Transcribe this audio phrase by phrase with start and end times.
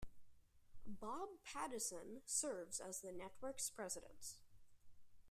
[0.87, 4.37] Bob Patison serves as the network's president.